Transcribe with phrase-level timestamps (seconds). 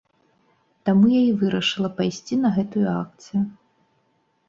[0.89, 3.47] Таму я і вырашыла пайсці на гэтую акцыю.